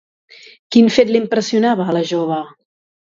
Quin 0.75 0.87
fet 0.95 1.11
li 1.11 1.21
impressionava 1.23 1.85
a 1.91 1.95
la 1.99 2.01
jove? 2.13 2.39